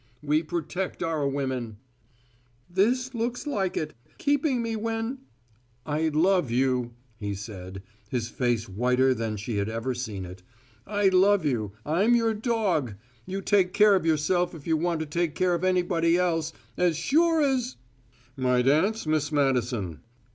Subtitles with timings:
[0.23, 1.77] We protect our women"
[2.83, 3.93] "This looks like it!
[4.17, 5.19] Keeping me when"
[5.99, 10.41] "I love you," he said, his face whiter than she had ever seen it.
[10.87, 11.73] "I love you!
[11.85, 12.95] I'm your dog!
[13.27, 16.51] You take care of yourself if you want to take care of anybody else!
[16.77, 17.75] As sure as"
[18.35, 19.99] "My dance, Miss Madison."